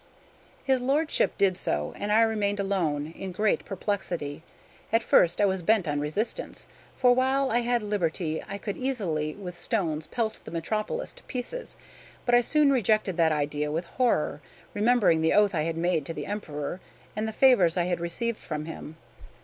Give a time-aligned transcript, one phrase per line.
[0.63, 4.41] His lordship did so; and I remained alone, in great perplexity.
[4.91, 9.35] At first I was bent on resistance; for while I had liberty I could easily
[9.35, 11.77] with stones pelt the metropolis to pieces;
[12.25, 14.41] but I soon rejected that idea with horror,
[14.73, 16.81] remembering the oath I had made to the Emperor,
[17.15, 18.97] and the favors I had received from him.